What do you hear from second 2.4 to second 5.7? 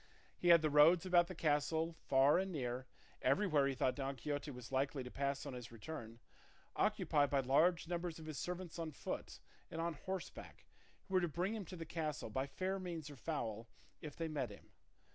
near, everywhere he thought Don Quixote was likely to pass on